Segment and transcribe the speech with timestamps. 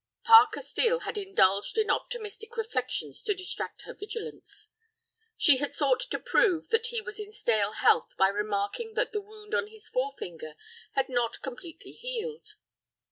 [0.23, 4.69] Parker Steel had indulged in optimistic reflections to distract her vigilance.
[5.37, 9.21] She had sought to prove that he was in stale health by remarking that the
[9.21, 10.55] wound on his forefinger
[10.93, 12.47] had not completely healed.